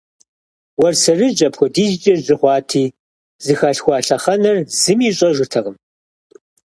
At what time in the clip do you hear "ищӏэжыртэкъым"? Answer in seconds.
5.09-5.77